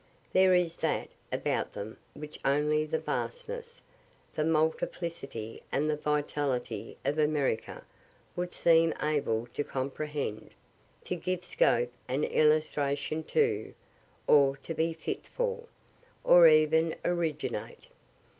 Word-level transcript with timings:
There 0.33 0.55
is 0.55 0.77
that 0.79 1.09
about 1.31 1.73
them 1.73 1.97
which 2.15 2.39
only 2.43 2.87
the 2.87 2.97
vastness, 2.97 3.81
the 4.33 4.43
multiplicity 4.43 5.61
and 5.71 5.87
the 5.87 5.95
vitality 5.95 6.97
of 7.05 7.19
America 7.19 7.85
would 8.35 8.51
seem 8.51 8.95
able 9.03 9.45
to 9.53 9.63
comprehend, 9.63 10.55
to 11.03 11.15
give 11.15 11.45
scope 11.45 11.93
and 12.07 12.25
illustration 12.25 13.21
to, 13.25 13.75
or 14.25 14.57
to 14.63 14.73
be 14.73 14.91
fit 14.93 15.27
for, 15.27 15.65
or 16.23 16.47
even 16.47 16.95
originate. 17.05 17.85